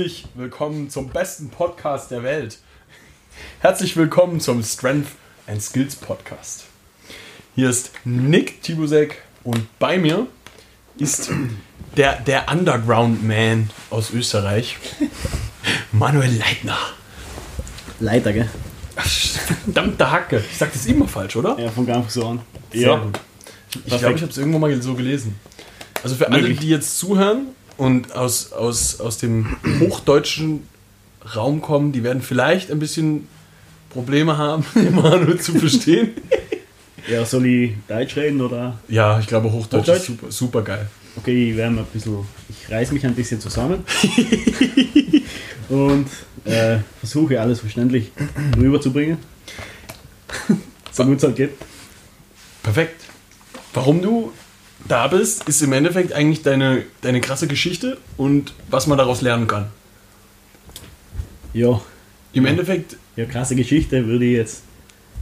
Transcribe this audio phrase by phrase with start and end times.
[0.00, 2.56] Herzlich willkommen zum besten Podcast der Welt.
[3.58, 5.08] Herzlich willkommen zum Strength
[5.46, 6.64] and Skills Podcast.
[7.54, 10.26] Hier ist Nick Tibusek und bei mir
[10.96, 11.30] ist
[11.98, 14.78] der, der Underground Man aus Österreich,
[15.92, 16.78] Manuel Leitner.
[17.98, 18.48] Leiter, gell?
[18.96, 20.42] Verdammte Hacke.
[20.50, 21.58] Ich sag das immer falsch, oder?
[21.58, 22.40] Ja, von Anfang so an.
[22.72, 23.20] Sehr gut.
[23.84, 25.38] Ich glaube, ich habe es irgendwo mal so gelesen.
[26.02, 26.60] Also für alle, Möglich.
[26.60, 27.48] die jetzt zuhören
[27.80, 30.68] und aus, aus, aus dem hochdeutschen
[31.34, 33.26] Raum kommen, die werden vielleicht ein bisschen
[33.88, 36.10] Probleme haben, Emanuel zu verstehen.
[37.08, 38.78] Ja, soll ich Deutsch reden oder?
[38.88, 40.00] ja, ich glaube, Hochdeutsch, Hochdeutsch?
[40.00, 40.86] ist super, super geil.
[41.16, 42.18] Okay, ich werde mal ein bisschen.
[42.50, 43.82] Ich reiß mich ein bisschen zusammen.
[45.70, 46.06] und
[46.44, 48.12] äh, versuche alles verständlich
[48.58, 49.16] rüberzubringen.
[50.92, 51.52] So gut es halt geht.
[52.62, 53.04] Perfekt.
[53.72, 54.32] Warum du
[54.88, 59.46] da bist, ist im Endeffekt eigentlich deine, deine krasse Geschichte und was man daraus lernen
[59.46, 59.66] kann.
[61.52, 61.80] Ja,
[62.32, 64.62] Im Endeffekt, ja, krasse Geschichte würde ich jetzt.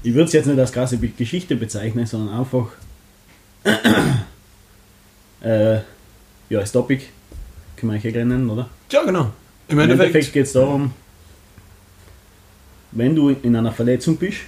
[0.03, 2.69] Ich würde es jetzt nicht als krasse Geschichte bezeichnen, sondern einfach.
[5.43, 5.81] äh,
[6.49, 7.05] ja, als Topic.
[7.77, 8.69] Kann man eigentlich gleich nennen, oder?
[8.91, 9.33] ja genau.
[9.69, 10.93] Im Im Endeffekt, Endeffekt geht es darum,
[12.93, 14.39] wenn du in einer Verletzung bist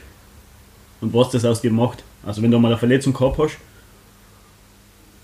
[1.01, 2.03] und was das aus dir macht.
[2.25, 3.59] Also wenn du mal eine Verletzung gehabt hast,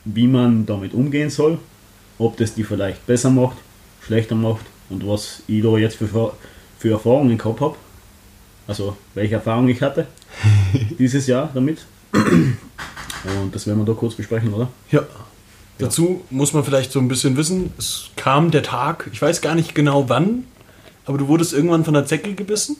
[0.06, 1.58] wie man damit umgehen soll,
[2.18, 3.56] ob das die vielleicht besser macht,
[4.00, 6.32] schlechter macht und was ich da jetzt für,
[6.78, 7.76] für Erfahrungen gehabt habe.
[8.66, 10.06] Also welche Erfahrung ich hatte
[10.98, 11.84] dieses Jahr damit.
[12.12, 14.68] Und das werden wir da kurz besprechen, oder?
[14.90, 15.02] Ja.
[15.78, 19.54] Dazu muss man vielleicht so ein bisschen wissen, es kam der Tag, ich weiß gar
[19.54, 20.44] nicht genau wann,
[21.04, 22.76] aber du wurdest irgendwann von der Zecke gebissen.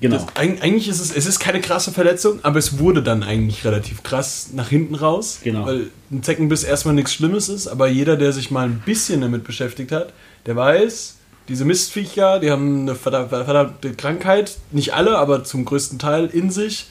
[0.00, 0.16] Genau.
[0.16, 3.64] Das, eig- eigentlich ist es, es ist keine krasse Verletzung, aber es wurde dann eigentlich
[3.64, 5.40] relativ krass nach hinten raus.
[5.42, 5.66] Genau.
[5.66, 9.42] Weil ein Zeckenbiss erstmal nichts Schlimmes ist, aber jeder, der sich mal ein bisschen damit
[9.44, 10.12] beschäftigt hat,
[10.46, 11.16] der weiß,
[11.48, 16.50] diese Mistviecher, die haben eine verdam- verdammte Krankheit, nicht alle, aber zum größten Teil in
[16.50, 16.86] sich,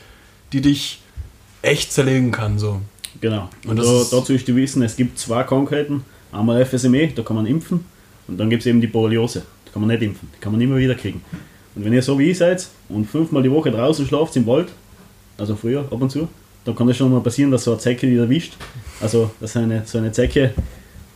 [0.51, 1.01] die dich
[1.62, 2.59] echt zerlegen kann.
[2.59, 2.81] So.
[3.22, 3.50] Genau.
[3.63, 6.03] Und Und das da, dazu ist zu wissen, es gibt zwei Krankheiten.
[6.31, 7.85] Einmal FSME, da kann man impfen.
[8.28, 9.44] Und dann gibt es eben die Borreliose.
[9.66, 10.28] Die kann man nicht impfen.
[10.35, 11.22] Die kann man immer wieder kriegen.
[11.78, 14.70] Und wenn ihr so wie ich seid und fünfmal die Woche draußen schlaft im Wald,
[15.38, 16.28] also früher ab und zu,
[16.66, 18.54] dann kann es schon mal passieren, dass so eine Zecke dich erwischt.
[19.00, 20.54] Also, dass eine, so eine Zecke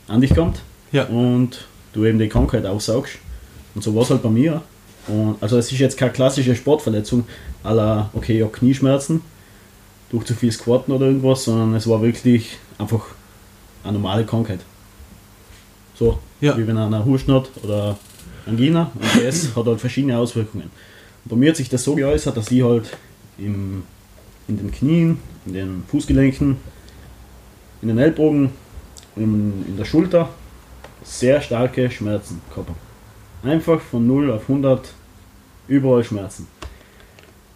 [0.06, 0.60] an dich kommt
[0.92, 1.04] Ja.
[1.06, 3.14] und du eben die Krankheit aussaugst.
[3.74, 4.62] Und so war es halt bei mir.
[5.08, 7.24] Und, also es ist jetzt keine klassische Sportverletzung,
[7.64, 9.20] la, okay, ja, Knieschmerzen
[10.10, 13.00] durch zu viel Squatten oder irgendwas, sondern es war wirklich einfach
[13.82, 14.60] eine normale Krankheit.
[15.98, 16.56] So, Ja.
[16.56, 17.98] wie wenn einer Husten hat oder
[18.46, 20.70] Angina und das hat halt verschiedene Auswirkungen.
[21.24, 22.96] Und bei mir hat sich das so geäußert, dass ich halt
[23.38, 23.84] im,
[24.48, 26.56] in den Knien, in den Fußgelenken,
[27.82, 28.50] in den Ellbogen,
[29.16, 30.28] in, in der Schulter
[31.04, 33.52] sehr starke Schmerzen gehabt habe.
[33.52, 34.92] Einfach von 0 auf 100
[35.68, 36.46] überall Schmerzen.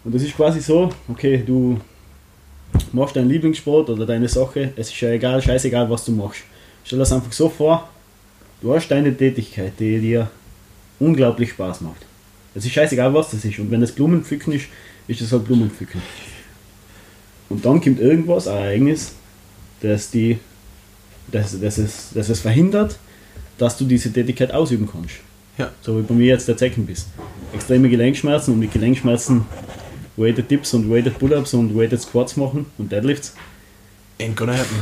[0.04, 1.80] Und das ist quasi so, okay, du
[2.92, 6.42] machst deinen Lieblingssport oder deine Sache, es ist ja egal, scheißegal, was du machst.
[6.84, 7.88] Stell das einfach so vor,
[8.60, 10.30] du hast deine Tätigkeit, die dir
[10.98, 12.04] unglaublich Spaß macht.
[12.54, 13.58] Es ist scheißegal, was das ist.
[13.58, 14.66] Und wenn es Blumenpflücken ist,
[15.08, 16.00] ist es halt Blumenpflücken.
[17.48, 19.12] Und dann kommt irgendwas, ein Ereignis,
[19.80, 20.38] das, die,
[21.30, 22.98] das, das, es, das es verhindert,
[23.58, 25.16] dass du diese Tätigkeit ausüben kannst.
[25.58, 25.70] Ja.
[25.80, 27.06] So wie bei mir jetzt der Zeckenbiss.
[27.54, 29.46] Extreme Gelenkschmerzen und mit Gelenkschmerzen
[30.16, 33.34] Weighted Dips und Weighted Pull-Ups und Weighted Squats machen und Deadlifts.
[34.18, 34.76] Ain't gonna happen.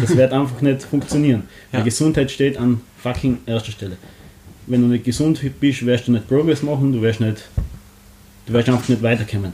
[0.00, 1.42] Das wird einfach nicht funktionieren.
[1.70, 1.80] Ja.
[1.80, 3.98] Die Gesundheit steht an fucking erster Stelle.
[4.66, 7.48] Wenn du nicht gesund bist, wirst du nicht Progress machen, du wirst nicht,
[8.46, 9.52] du wirst einfach nicht weiterkommen.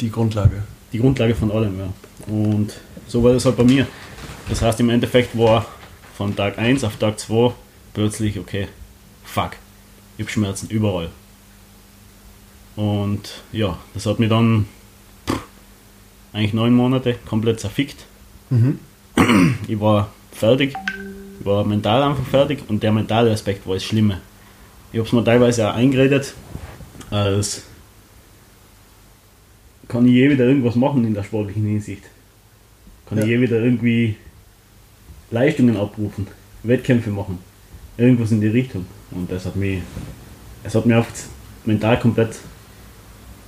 [0.00, 0.62] Die Grundlage.
[0.92, 1.92] Die Grundlage von allem, ja.
[2.26, 2.72] Und
[3.06, 3.86] so war das halt bei mir.
[4.48, 5.66] Das heißt, im Endeffekt war
[6.16, 7.52] von Tag 1 auf Tag 2
[7.92, 8.68] plötzlich, okay,
[9.24, 9.52] fuck,
[10.16, 11.10] ich hab Schmerzen überall.
[12.76, 14.66] Und ja, das hat mich dann
[15.28, 15.40] pff,
[16.32, 18.06] eigentlich neun Monate komplett zerfickt.
[19.68, 20.74] Ich war fertig,
[21.38, 24.20] ich war mental einfach fertig und der mentale Aspekt war das Schlimme.
[24.92, 26.34] Ich habe es mir teilweise auch eingeredet,
[27.10, 27.62] als
[29.88, 32.02] kann ich je wieder irgendwas machen in der sportlichen Hinsicht.
[33.08, 33.24] Kann Ja.
[33.24, 34.16] ich je wieder irgendwie
[35.30, 36.26] Leistungen abrufen,
[36.62, 37.38] Wettkämpfe machen,
[37.96, 38.86] irgendwas in die Richtung.
[39.10, 39.80] Und das hat mich,
[40.64, 41.14] es hat mich oft
[41.64, 42.36] mental komplett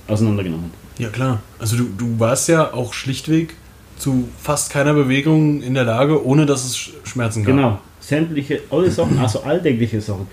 [0.07, 0.71] auseinandergenommen.
[0.97, 1.41] Ja klar.
[1.59, 3.55] Also du, du warst ja auch schlichtweg
[3.97, 7.55] zu fast keiner Bewegung in der Lage, ohne dass es Sch- Schmerzen gab.
[7.55, 10.27] Genau, sämtliche, alle Sachen, also alltägliche Sachen.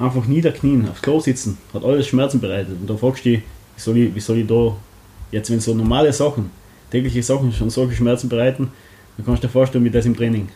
[0.00, 2.74] Einfach niederknien, aufs Klo sitzen, hat alles Schmerzen bereitet.
[2.80, 3.40] Und da fragst du dich,
[3.76, 4.74] wie soll ich, wie soll ich da,
[5.30, 6.50] jetzt wenn so normale Sachen,
[6.90, 8.70] tägliche Sachen schon solche Schmerzen bereiten,
[9.16, 10.48] dann kannst du dir vorstellen, wie das im Training.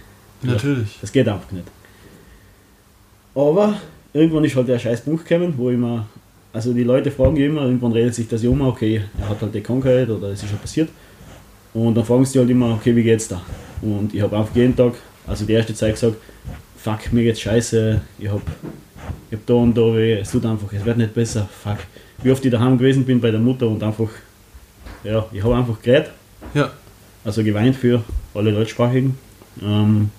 [0.43, 0.99] Natürlich.
[1.00, 1.67] Das geht einfach nicht.
[3.35, 3.75] Aber
[4.14, 6.06] irgendwann ist halt der scheiß Buch gekommen, wo immer,
[6.52, 9.55] also die Leute fragen immer, irgendwann redet sich das ja um, okay, er hat halt
[9.55, 10.88] die Krankheit oder es ist schon passiert.
[11.75, 13.43] Und dann fragen sie halt immer, okay, wie geht's da?
[13.82, 14.94] Und ich habe einfach jeden Tag,
[15.26, 16.17] also die erste Zeit gesagt,
[16.76, 18.43] fuck, mir geht's scheiße, ich habe
[19.35, 21.79] ich hab da und da weh, es tut einfach, es wird nicht besser, fuck.
[22.23, 24.09] Wie oft ich daheim gewesen bin bei der Mutter und einfach,
[25.03, 26.11] ja, ich habe einfach geredet,
[26.55, 26.71] Ja.
[27.25, 28.03] also geweint für
[28.35, 29.19] alle Deutschsprachigen.
[29.63, 30.11] Ähm,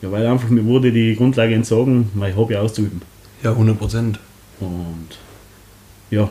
[0.00, 3.02] ja, weil einfach mir wurde die Grundlage entzogen, mein Hobby auszuüben.
[3.42, 4.18] Ja, 100 Prozent.
[4.60, 5.08] Und
[6.10, 6.28] ja,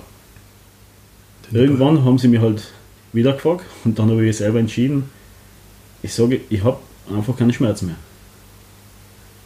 [1.52, 2.72] irgendwann haben sie mich halt
[3.14, 5.10] wieder gefragt und dann habe ich selber entschieden,
[6.02, 6.78] ich sage, ich habe
[7.16, 7.96] einfach keine Schmerzen mehr.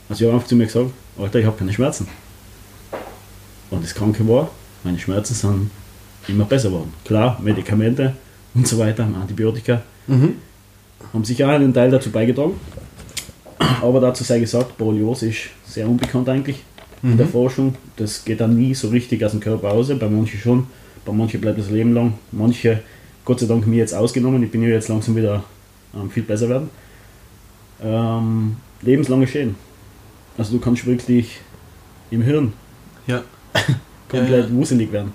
[0.07, 2.07] Also ich habe einfach zu mir gesagt, Alter, ich habe keine Schmerzen.
[3.71, 4.49] Und das Kranke war,
[4.83, 5.71] meine Schmerzen sind
[6.27, 6.93] immer besser geworden.
[7.03, 8.13] Klar, Medikamente
[8.53, 10.35] und so weiter, Antibiotika, Mhm.
[11.13, 12.53] haben sicher auch einen Teil dazu beigetragen.
[13.81, 16.57] Aber dazu sei gesagt, Borreliose ist sehr unbekannt eigentlich
[17.03, 17.75] in der Forschung.
[17.97, 19.89] Das geht dann nie so richtig aus dem Körper raus.
[19.99, 20.67] Bei manchen schon,
[21.05, 22.13] bei manchen bleibt das Leben lang.
[22.31, 22.81] Manche,
[23.25, 24.41] Gott sei Dank, mir jetzt ausgenommen.
[24.43, 25.43] Ich bin ja jetzt langsam wieder
[25.95, 26.69] ähm, viel besser werden.
[27.83, 29.55] Ähm, lebenslange Schäden.
[30.37, 31.39] Also du kannst wirklich
[32.11, 32.53] im Hirn
[33.07, 33.21] Ja.
[34.09, 34.55] komplett ja.
[34.55, 35.13] wuselig werden.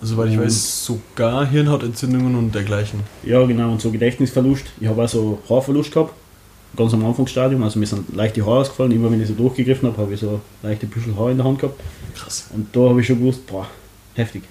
[0.00, 3.00] Soweit ich weiß, sogar Hirnhautentzündungen und dergleichen.
[3.22, 4.66] Ja, genau, und so Gedächtnisverlust.
[4.78, 6.12] Ich habe also Haarverlust gehabt,
[6.76, 7.62] ganz am Anfangsstadium.
[7.62, 8.92] Also mir sind leicht die Haare ausgefallen.
[8.92, 11.58] Immer wenn ich so durchgegriffen habe, habe ich so leichte Büschel Haar in der Hand
[11.58, 11.80] gehabt.
[12.14, 12.48] Krass.
[12.52, 13.66] Und da habe ich schon gewusst, boah,
[14.14, 14.42] heftig.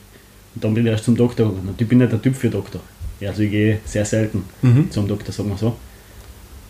[0.55, 1.69] Und dann bin ich erst zum Doktor gegangen.
[1.69, 2.81] Und ich bin nicht der Typ für Doktor.
[3.21, 4.89] Also ich gehe sehr selten Mhm.
[4.91, 5.75] zum Doktor, sagen wir so.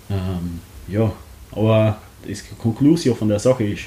[0.09, 1.11] Ähm, ja,
[1.51, 1.97] aber
[2.27, 3.83] das Konklusio von der Sache ist,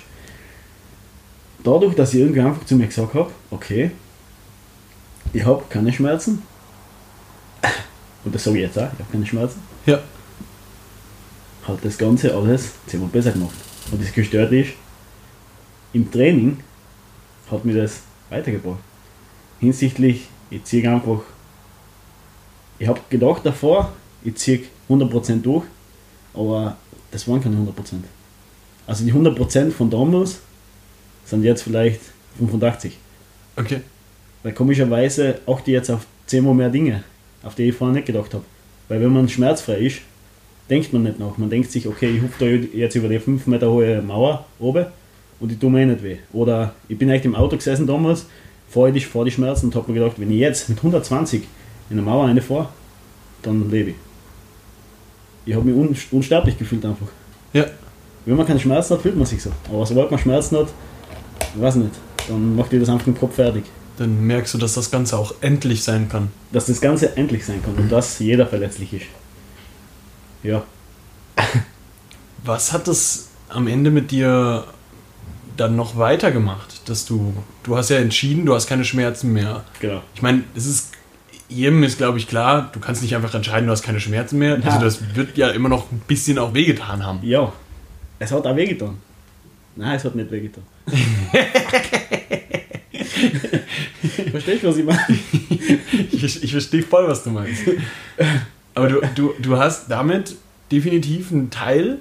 [1.66, 3.90] dadurch, dass ich irgendwie einfach zu mir gesagt habe, okay,
[5.32, 6.42] ich habe keine Schmerzen,
[8.24, 10.00] und das sage ich jetzt auch, ich habe keine Schmerzen, Ja.
[11.66, 13.54] hat das Ganze alles zehnmal besser gemacht.
[13.90, 14.70] Und das gestört ist,
[15.92, 16.58] im Training
[17.50, 18.80] hat mir das weitergebracht.
[19.60, 21.20] Hinsichtlich, ich ziehe einfach,
[22.78, 23.92] ich habe gedacht davor,
[24.22, 25.64] ich ziehe 100% durch,
[26.34, 26.76] aber
[27.10, 27.72] das waren keine 100%.
[28.86, 30.40] Also die 100% von damals
[31.26, 32.00] sind jetzt vielleicht
[32.38, 32.96] 85.
[33.56, 33.80] Okay.
[34.42, 37.04] Weil komischerweise achte ich jetzt auf zehnmal mehr Dinge,
[37.42, 38.44] auf die ich vorher nicht gedacht habe.
[38.88, 39.98] Weil wenn man schmerzfrei ist,
[40.70, 41.36] denkt man nicht nach.
[41.36, 44.86] Man denkt sich, okay, ich hupfe da jetzt über die 5 Meter hohe Mauer oben
[45.40, 46.16] und ich tue mir eh nicht weh.
[46.32, 48.26] Oder ich bin echt im Auto gesessen damals,
[48.68, 51.42] fahre die, fahr die Schmerzen und habe mir gedacht, wenn ich jetzt mit 120
[51.90, 52.68] in eine Mauer reinfahre,
[53.42, 53.96] dann lebe ich.
[55.44, 57.06] Ich habe mich un unsterblich gefühlt einfach.
[57.52, 57.66] Ja.
[58.24, 59.52] Wenn man keine Schmerzen hat, fühlt man sich so.
[59.72, 60.68] Aber sobald man Schmerzen hat,
[61.56, 61.92] ich weiß nicht,
[62.28, 63.64] dann macht ihr das einfach im Kopf fertig.
[63.98, 66.30] Dann merkst du, dass das Ganze auch endlich sein kann.
[66.52, 69.06] dass das Ganze endlich sein kann und dass jeder verletzlich ist.
[70.42, 70.62] Ja,
[72.44, 74.64] Was hat das am Ende mit dir
[75.56, 76.88] dann noch weitergemacht?
[76.88, 79.64] Dass du, du hast ja entschieden, du hast keine Schmerzen mehr.
[79.80, 80.02] genau.
[80.14, 80.92] Ich meine, es ist,
[81.48, 84.58] jedem ist glaube ich klar, du kannst nicht einfach entscheiden, du hast keine Schmerzen mehr.
[84.58, 84.64] Ja.
[84.66, 87.20] Also das wird ja immer noch ein bisschen auch wehgetan haben.
[87.22, 87.52] Ja,
[88.18, 88.98] es hat auch wehgetan.
[89.76, 90.62] Nein, es hat nicht wehgetan.
[94.30, 95.06] Verstehst du, was ich meine?
[96.12, 97.62] Ich, ich verstehe voll, was du meinst.
[98.74, 100.36] Aber du, du, du hast damit
[100.70, 101.98] definitiv einen Teil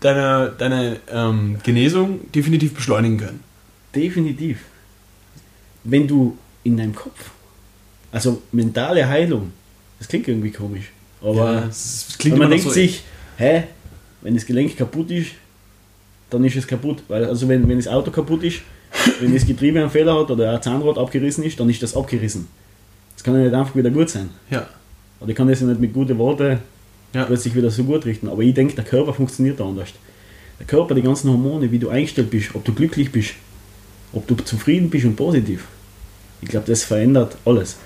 [0.00, 3.44] deiner, deiner ähm, Genesung definitiv beschleunigen können.
[3.94, 4.60] Definitiv.
[5.84, 7.30] Wenn du in deinem Kopf,
[8.12, 9.52] also mentale Heilung,
[9.98, 11.68] das klingt irgendwie komisch, aber
[12.22, 13.02] ja, man denkt so, sich,
[13.36, 13.64] hä,
[14.20, 15.32] wenn das Gelenk kaputt ist,
[16.30, 17.02] dann ist es kaputt.
[17.08, 18.60] Weil, also wenn, wenn das Auto kaputt ist,
[19.20, 22.48] wenn das Getriebe einen Fehler hat oder ein Zahnrad abgerissen ist, dann ist das abgerissen.
[23.14, 24.30] Das kann ja nicht einfach wieder gut sein.
[24.50, 24.68] Ja,
[25.20, 26.58] Oder ich kann das ja nicht mit guten Worten
[27.12, 27.24] ja.
[27.24, 28.28] plötzlich wieder so gut richten.
[28.28, 29.88] Aber ich denke, der Körper funktioniert da anders.
[30.58, 33.34] Der Körper, die ganzen Hormone, wie du eingestellt bist, ob du glücklich bist,
[34.12, 35.66] ob du zufrieden bist und positiv.
[36.40, 37.76] Ich glaube, das verändert alles.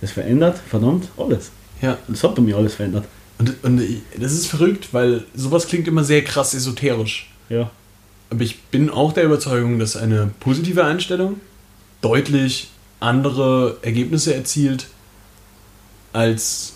[0.00, 1.50] Das verändert verdammt alles.
[1.80, 1.98] ja.
[2.06, 3.06] Das hat bei mir alles verändert.
[3.38, 3.82] Und, und
[4.18, 7.30] das ist verrückt, weil sowas klingt immer sehr krass esoterisch.
[7.48, 7.70] Ja.
[8.30, 11.40] Aber ich bin auch der Überzeugung, dass eine positive Einstellung
[12.00, 12.68] deutlich
[13.00, 14.88] andere Ergebnisse erzielt
[16.12, 16.74] als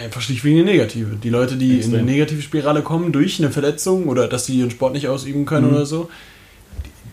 [0.00, 1.16] einfach schlichtweg eine negative.
[1.16, 1.94] Die Leute, die in Extrem.
[2.00, 5.68] eine negative Spirale kommen durch eine Verletzung oder dass sie ihren Sport nicht ausüben können
[5.68, 5.74] Mhm.
[5.74, 6.08] oder so,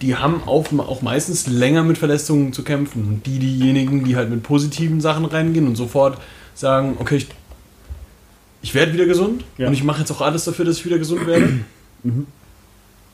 [0.01, 3.05] die, die haben auch, auch meistens länger mit Verletzungen zu kämpfen.
[3.05, 6.19] Und die, diejenigen, die halt mit positiven Sachen reingehen und sofort
[6.53, 7.27] sagen, okay, ich,
[8.61, 9.67] ich werde wieder gesund Ja.
[9.67, 11.59] und ich mache jetzt auch alles dafür, dass ich wieder gesund werde,
[12.03, 12.25] Mhm.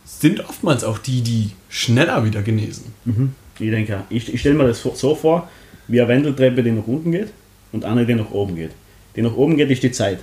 [0.07, 2.93] Sind oftmals auch die, die schneller wieder genesen.
[3.05, 3.33] Mhm.
[3.59, 5.49] Ich denke, ich, ich stelle mir das so vor,
[5.87, 7.29] wie eine Wendeltreppe, die nach unten geht
[7.71, 8.71] und eine, die nach oben geht.
[9.15, 10.19] Die nach oben geht, ist die Zeit.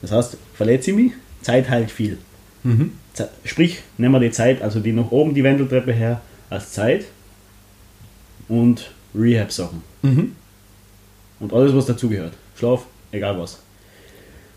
[0.00, 2.18] Das heißt, verletze ich mich, Zeit heilt viel.
[2.64, 2.92] Mhm.
[3.44, 7.06] Sprich, nehmen wir die Zeit, also die nach oben die Wendeltreppe her, als Zeit
[8.48, 9.82] und Rehab-Sachen.
[10.02, 10.36] Mhm.
[11.40, 12.32] Und alles, was dazugehört.
[12.56, 13.60] Schlaf, egal was.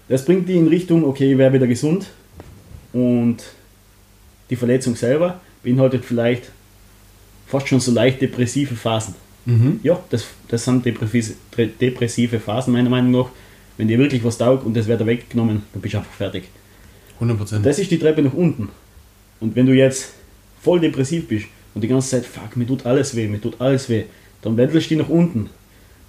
[0.08, 2.08] Das bringt die in Richtung, okay, ich wäre wieder gesund
[2.94, 3.44] und
[4.52, 6.52] die Verletzung selber beinhaltet vielleicht
[7.48, 9.16] fast schon so leicht depressive Phasen.
[9.46, 9.80] Mhm.
[9.82, 13.30] Ja, das, das sind depressive, Phasen meiner Meinung nach.
[13.78, 16.44] Wenn dir wirklich was taugt und das wird da weggenommen, dann bist du einfach fertig.
[17.16, 17.66] 100 Prozent.
[17.66, 18.70] Das ist die Treppe nach unten.
[19.40, 20.12] Und wenn du jetzt
[20.62, 23.90] voll depressiv bist und die ganze Zeit, fuck, mir tut alles weh, mir tut alles
[23.90, 24.04] weh,
[24.42, 25.50] dann wendelst du dich nach unten.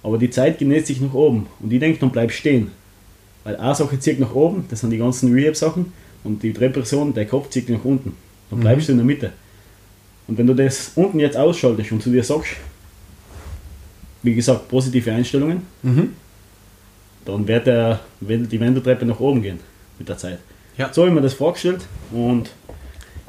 [0.03, 1.47] Aber die Zeit genäht sich nach oben.
[1.59, 2.71] Und ich denke, dann bleib stehen.
[3.43, 7.25] Weil eine Sache zieht nach oben, das sind die ganzen Rehab-Sachen, und die Depression, der
[7.25, 8.15] Kopf zieht nach unten.
[8.53, 9.31] Dann bleibst du in der Mitte.
[10.27, 12.51] Und wenn du das unten jetzt ausschaltest und zu dir sagst,
[14.21, 16.13] wie gesagt, positive Einstellungen, Mhm.
[17.25, 19.59] dann wird, der, wird die Wendeltreppe nach oben gehen
[19.99, 20.39] mit der Zeit.
[20.77, 20.91] Ja.
[20.91, 21.81] So habe ich mir das vorgestellt
[22.11, 22.49] und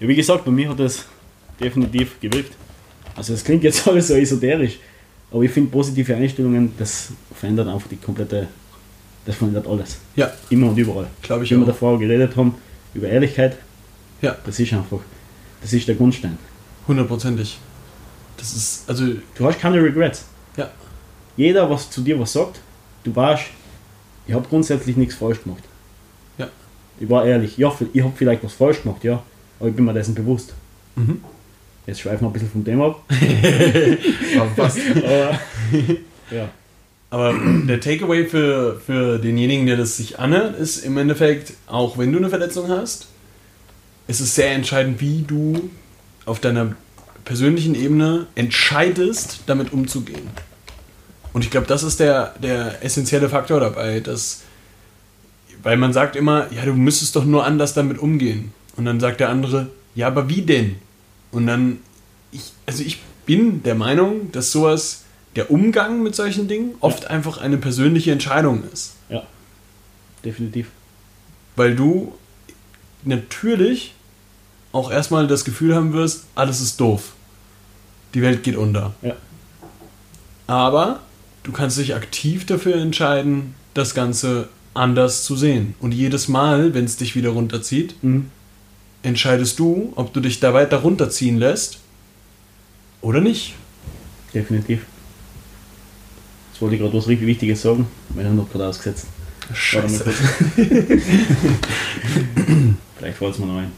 [0.00, 1.04] ja, wie gesagt, bei mir hat das
[1.60, 2.52] definitiv gewirkt.
[3.16, 4.78] Also es klingt jetzt alles so esoterisch,
[5.30, 8.48] aber ich finde positive Einstellungen, das verändert einfach die komplette,
[9.26, 9.98] das verändert alles.
[10.16, 11.06] Ja, Immer und überall.
[11.22, 11.66] glaube ich Wie wir auch.
[11.66, 12.54] davor geredet haben,
[12.94, 13.56] über Ehrlichkeit,
[14.22, 15.00] Ja, das ist einfach,
[15.64, 16.36] das ist der Grundstein.
[16.86, 17.58] hundertprozentig.
[18.36, 20.26] Das ist, also, Du hast keine Regrets.
[20.56, 20.70] ja,
[21.36, 22.60] Jeder, was zu dir was sagt,
[23.02, 23.44] du weißt,
[24.26, 25.62] ich habe grundsätzlich nichts falsch gemacht.
[26.38, 26.48] Ja.
[27.00, 29.22] Ich war ehrlich, ja, ich habe vielleicht was falsch gemacht, ja,
[29.58, 30.52] aber ich bin mir dessen bewusst.
[30.96, 31.22] Mhm.
[31.86, 33.02] Jetzt schweifen wir ein bisschen vom Thema ab.
[34.40, 34.78] aber fast.
[34.96, 35.38] Aber,
[36.30, 36.48] ja.
[37.10, 37.34] Aber
[37.68, 42.18] der Takeaway für, für denjenigen, der das sich anhört, ist im Endeffekt, auch wenn du
[42.18, 43.06] eine Verletzung hast,
[44.06, 45.70] ist es sehr entscheidend, wie du
[46.26, 46.74] auf deiner
[47.24, 50.28] persönlichen Ebene entscheidest, damit umzugehen.
[51.32, 54.42] Und ich glaube, das ist der, der essentielle Faktor dabei, dass,
[55.62, 58.52] weil man sagt immer, ja, du müsstest doch nur anders damit umgehen.
[58.76, 60.76] Und dann sagt der andere, ja, aber wie denn?
[61.32, 61.78] Und dann,
[62.30, 67.38] ich, also ich bin der Meinung, dass sowas, der Umgang mit solchen Dingen oft einfach
[67.38, 68.94] eine persönliche Entscheidung ist.
[69.08, 69.24] ja,
[70.24, 70.68] definitiv.
[71.56, 72.14] Weil du
[73.06, 73.94] natürlich
[74.72, 77.12] auch erstmal das Gefühl haben wirst, alles ist doof.
[78.14, 78.94] Die Welt geht unter.
[79.02, 79.14] Ja.
[80.46, 81.00] Aber
[81.42, 85.74] du kannst dich aktiv dafür entscheiden, das Ganze anders zu sehen.
[85.80, 88.30] Und jedes Mal, wenn es dich wieder runterzieht, Mhm.
[89.02, 91.78] entscheidest du, ob du dich da weiter runterziehen lässt
[93.00, 93.54] oder nicht.
[94.32, 94.82] Definitiv.
[96.52, 99.06] Jetzt wollte ich gerade was richtig Wichtiges sagen, wir haben noch gerade ausgesetzt.
[99.52, 100.04] Scheiße.
[103.04, 103.70] Vielleicht fällt es mir noch ein.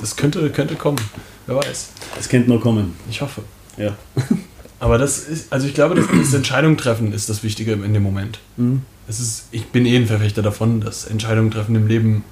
[0.00, 0.98] Das könnte, könnte kommen.
[1.46, 1.90] Wer weiß.
[2.18, 2.96] Es könnte noch kommen.
[3.10, 3.42] Ich hoffe.
[3.76, 3.94] Ja.
[4.80, 8.02] Aber das ist, also ich glaube, das, das Entscheidung treffen ist das Wichtige in dem
[8.02, 8.38] Moment.
[8.56, 8.80] Mhm.
[9.06, 12.24] Es ist, ich bin eh ein Verfechter davon, dass Entscheidungen treffen im Leben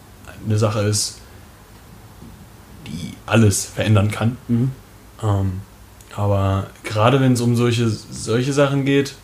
[0.47, 1.19] eine Sache ist,
[2.87, 4.38] die alles verändern kann.
[4.49, 4.71] Mhm.
[5.23, 5.52] Ähm,
[6.16, 9.14] aber gerade wenn es um solche, solche Sachen geht,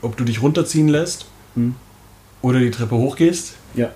[0.00, 1.74] ob du dich runterziehen lässt Mhm.
[2.40, 3.90] oder die Treppe hochgehst, Ja,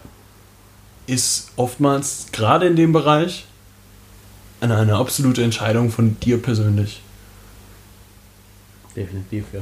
[1.06, 3.46] ist oftmals gerade in dem Bereich
[4.60, 7.02] eine, eine absolute Entscheidung von dir persönlich.
[8.96, 9.60] definitiv, ja.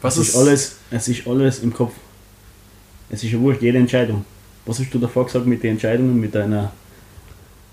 [0.00, 1.94] Was es ist alles, es ist alles im Kopf.
[3.08, 4.24] Es ist ja wurscht, jede Entscheidung.
[4.64, 6.72] Was hast du davor gesagt mit den Entscheidungen, mit deiner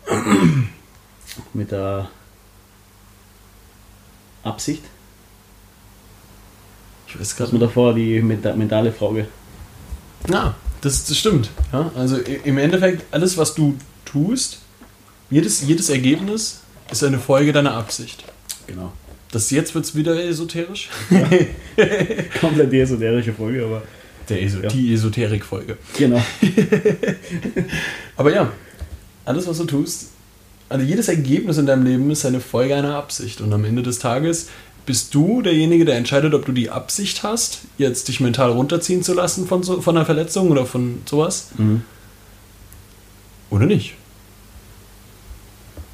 [1.53, 2.09] mit der
[4.43, 4.83] Absicht?
[7.07, 9.27] Ich weiß gerade war davor die menta- mentale Frage.
[10.29, 11.49] Ja, das, das stimmt.
[11.71, 13.75] Ja, also im Endeffekt, alles, was du
[14.05, 14.59] tust,
[15.29, 16.59] jedes, jedes Ergebnis
[16.91, 18.23] ist eine Folge deiner Absicht.
[18.67, 18.93] Genau.
[19.31, 20.89] Das jetzt wird es wieder esoterisch.
[22.39, 23.81] Komplett die esoterische Folge, aber
[24.29, 24.69] Der Eso Ja.
[24.69, 25.77] Die Esoterik-Folge.
[25.97, 26.21] genau.
[28.15, 28.51] Aber ja,
[29.25, 30.09] alles, was du tust,
[30.69, 33.41] also jedes Ergebnis in deinem Leben ist eine Folge einer Absicht.
[33.41, 34.49] Und am Ende des Tages
[34.85, 39.13] bist du derjenige, der entscheidet, ob du die Absicht hast, jetzt dich mental runterziehen zu
[39.13, 41.83] lassen von, so, von einer Verletzung oder von sowas Mhm.
[43.49, 43.95] oder nicht.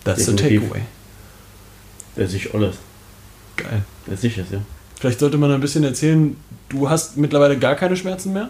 [0.04, 0.62] That's the Definitiv.
[0.64, 0.82] takeaway.
[2.16, 2.76] Das ist alles.
[3.58, 3.84] Geil.
[4.08, 4.62] Das ist es, ja.
[5.00, 6.36] Vielleicht sollte man ein bisschen erzählen,
[6.70, 8.50] du hast mittlerweile gar keine Schmerzen mehr?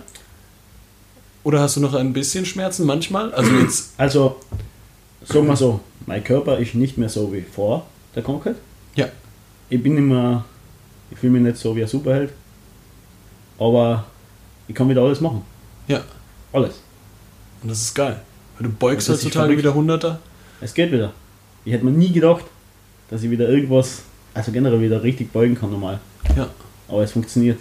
[1.43, 3.33] Oder hast du noch ein bisschen Schmerzen manchmal?
[3.33, 4.39] Also jetzt, Also,
[5.23, 8.55] sagen wir so, mein Körper ist nicht mehr so wie vor der Krankheit.
[8.95, 9.07] ja,
[9.69, 10.45] Ich bin immer,
[11.11, 12.31] ich fühle mich nicht so wie ein Superheld,
[13.59, 14.05] aber
[14.67, 15.41] ich kann wieder alles machen.
[15.87, 16.01] ja.
[16.51, 16.81] Alles.
[17.61, 18.19] Und das ist geil.
[18.57, 20.19] Weil du beugst Das ist heutzutage wieder Hunderter.
[20.61, 21.13] Es geht wieder.
[21.63, 22.43] Ich hätte mir nie gedacht,
[23.11, 24.01] dass ich wieder irgendwas,
[24.33, 25.99] also generell wieder richtig beugen kann normal.
[26.35, 26.49] Ja.
[26.87, 27.59] Aber es funktioniert.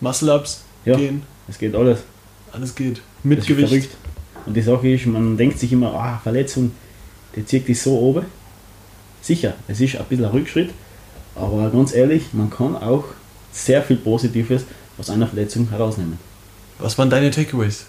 [0.00, 0.96] Muscle-Ups Ja.
[0.96, 1.24] gehen.
[1.46, 2.04] Es geht alles.
[2.52, 2.96] Alles geht.
[2.96, 3.68] Das Mit ist Gewicht.
[3.68, 3.96] verrückt.
[4.46, 6.72] Und die Sache ist, man denkt sich immer, ah, Verletzung,
[7.34, 8.24] die zieht dich so oben.
[9.20, 10.70] Sicher, es ist ein bisschen ein Rückschritt,
[11.36, 13.04] aber ganz ehrlich, man kann auch
[13.52, 14.64] sehr viel Positives
[14.98, 16.18] aus einer Verletzung herausnehmen.
[16.78, 17.86] Was waren deine Takeaways?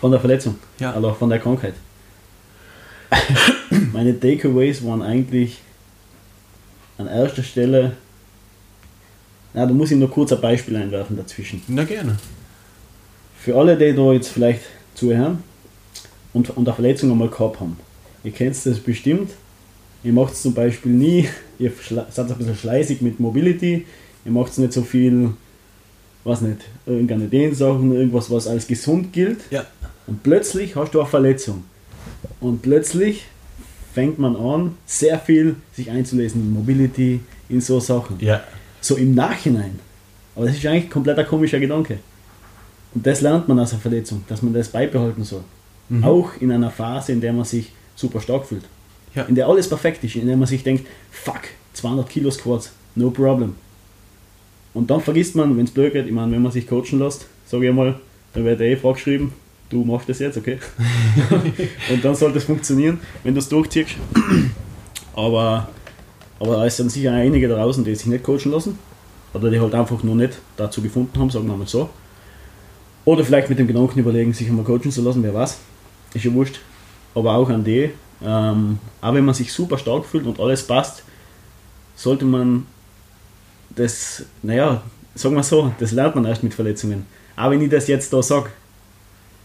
[0.00, 0.92] Von der Verletzung, Ja.
[0.92, 1.74] also auch von der Krankheit.
[3.92, 5.58] Meine Takeaways waren eigentlich
[6.98, 7.92] an erster Stelle.
[9.54, 11.62] Na, da muss ich nur kurz ein Beispiel einwerfen dazwischen.
[11.68, 12.16] Na gerne.
[13.38, 14.62] Für alle, die da jetzt vielleicht
[14.94, 15.42] zuhören
[16.32, 17.78] und, und eine Verletzung einmal gehabt haben,
[18.24, 19.30] ihr kennt das bestimmt.
[20.06, 23.84] Ihr macht es zum Beispiel nie, ihr seid ein bisschen schleißig mit Mobility,
[24.24, 25.30] ihr macht nicht so viel,
[26.22, 29.40] was nicht, irgendeine Dehnsachen, irgendwas, was als gesund gilt.
[29.50, 29.66] Ja.
[30.06, 31.64] Und plötzlich hast du eine Verletzung.
[32.38, 33.24] Und plötzlich
[33.94, 38.18] fängt man an, sehr viel sich einzulesen in Mobility, in so Sachen.
[38.20, 38.44] Ja.
[38.80, 39.80] So im Nachhinein.
[40.36, 41.98] Aber das ist eigentlich komplett ein komischer Gedanke.
[42.94, 45.42] Und das lernt man aus einer Verletzung, dass man das beibehalten soll.
[45.88, 46.04] Mhm.
[46.04, 48.62] Auch in einer Phase, in der man sich super stark fühlt.
[49.16, 49.22] Ja.
[49.24, 51.40] In der alles perfekt ist, in der man sich denkt, fuck,
[51.72, 53.54] 200 Kilo Squats, no problem.
[54.74, 57.26] Und dann vergisst man, wenn es blöd geht, ich meine, wenn man sich coachen lässt,
[57.46, 57.98] sage ich mal,
[58.34, 59.32] dann wird eh vorgeschrieben,
[59.70, 60.58] du machst das jetzt, okay?
[61.90, 63.96] und dann sollte es funktionieren, wenn du es durchziehst.
[65.16, 65.68] aber,
[66.38, 68.78] aber da ist dann sicher einige da draußen, die sich nicht coachen lassen.
[69.32, 71.88] Oder die halt einfach nur nicht dazu gefunden haben, sagen wir mal so.
[73.06, 75.58] Oder vielleicht mit dem Gedanken überlegen, sich einmal coachen zu lassen, wer weiß.
[76.14, 76.60] Ist ja wurscht.
[77.14, 77.90] Aber auch an die,
[78.24, 81.02] ähm, auch wenn man sich super stark fühlt und alles passt,
[81.94, 82.66] sollte man
[83.70, 84.82] das, naja,
[85.14, 87.06] sagen wir so, das lernt man erst mit Verletzungen.
[87.36, 88.50] Auch wenn ich das jetzt da sage,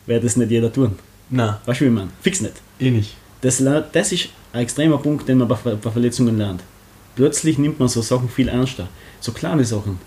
[0.06, 0.98] wird das nicht jeder tun.
[1.30, 2.10] Na, Weißt du, wie man?
[2.22, 2.56] Fix nicht.
[2.80, 3.16] eh nicht.
[3.42, 6.62] Das, das ist ein extremer Punkt, den man bei, bei Verletzungen lernt.
[7.16, 8.88] Plötzlich nimmt man so Sachen viel ernster.
[9.20, 10.00] So kleine Sachen.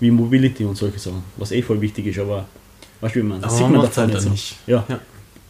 [0.00, 1.22] Wie Mobility und solche Sachen.
[1.36, 2.46] Was eh voll wichtig ist, aber
[3.00, 3.42] weißt du, wie man?
[3.42, 4.32] Aber sieht man macht's halt dann Verletzungen.
[4.32, 4.56] nicht.
[4.66, 4.84] Ja.
[4.88, 5.00] Ja.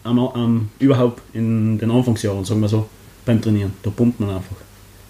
[0.07, 2.89] Am, am, überhaupt in den Anfangsjahren, sagen wir so,
[3.25, 3.73] beim Trainieren.
[3.83, 4.57] Da pumpt man einfach.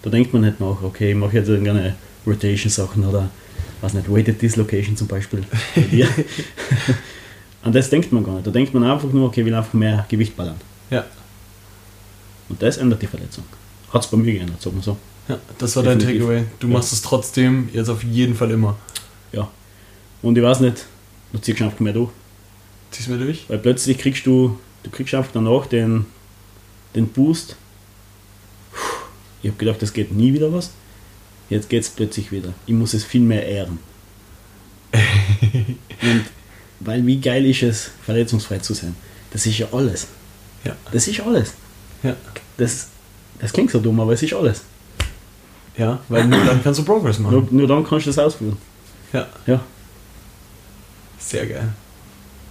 [0.03, 1.95] Da denkt man nicht nach, okay, ich mache jetzt irgendeine
[2.27, 3.29] Rotation-Sachen oder
[3.81, 5.43] was nicht, Weighted Dislocation zum Beispiel.
[5.75, 6.09] bei.
[7.63, 8.47] An das denkt man gar nicht.
[8.47, 10.57] Da denkt man einfach nur, okay, ich will einfach mehr Gewicht ballern.
[10.91, 11.05] Ja.
[12.49, 13.45] Und das ändert die Verletzung.
[13.93, 14.97] Hat es bei mir geändert, sagen wir so.
[15.29, 16.27] Ja, das war dein Definitiv.
[16.27, 16.45] Takeaway.
[16.61, 16.73] Du Ja.
[16.75, 18.77] machst es trotzdem, jetzt auf jeden Fall immer.
[19.33, 19.49] Ja.
[20.23, 20.87] Und ich weiß nicht,
[21.33, 22.11] du ziehst einfach mehr durch.
[22.93, 23.45] Zieh's mir durch?
[23.49, 26.07] Weil plötzlich kriegst du, du kriegst einfach danach den,
[26.95, 27.57] den Boost.
[28.73, 28.79] Puh,
[29.43, 30.71] Ich habe gedacht, das geht nie wieder was.
[31.51, 32.55] Jetzt geht es plötzlich wieder.
[32.67, 33.79] Ich muss es viel mehr ehren.
[36.03, 36.25] Und
[36.81, 38.95] weil wie geil ist es, verletzungsfrei zu sein.
[39.33, 40.07] Das ist ja alles.
[40.65, 40.77] Ja.
[40.93, 41.53] Das ist alles.
[42.03, 42.17] Ja.
[42.57, 42.89] Das,
[43.41, 44.63] das klingt so dumm, aber es ist alles.
[45.77, 47.33] Ja, weil nur dann kannst du Progress machen.
[47.35, 48.57] Nur, nur dann kannst du das ausführen.
[49.13, 49.61] Ja, Ja.
[51.19, 51.69] sehr geil.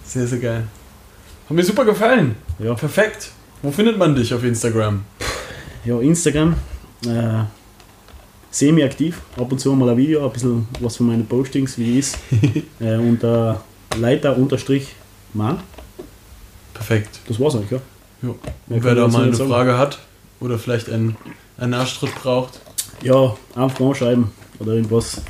[0.06, 0.68] Sehr, sehr geil.
[1.46, 2.36] Hat mir super gefallen.
[2.60, 2.74] Ja.
[2.74, 3.32] Perfekt.
[3.62, 5.04] Wo findet man dich auf Instagram?
[5.86, 6.56] Ja, Instagram.
[7.06, 7.44] Äh,
[8.50, 9.22] semi-aktiv.
[9.38, 12.18] Ab und zu mal ein Video, ein bisschen was von meinen Postings, wie ist.
[12.80, 13.62] äh, unter
[13.96, 14.96] Leiter unterstrich
[15.34, 15.60] Mann.
[16.74, 17.20] Perfekt.
[17.28, 17.80] Das war's eigentlich, ja.
[18.24, 18.40] Jo.
[18.68, 19.50] Und wer da mal eine sagen.
[19.50, 20.00] Frage hat
[20.40, 21.16] oder vielleicht einen,
[21.58, 22.60] einen Nachschritt braucht,
[23.04, 25.22] Ja, einfach anschreiben oder irgendwas.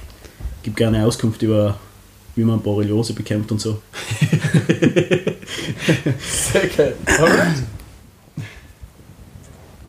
[0.63, 1.77] Gib gerne Auskunft über,
[2.35, 3.81] wie man Borreliose bekämpft und so.
[6.19, 6.95] sehr geil.
[7.05, 7.74] Alright.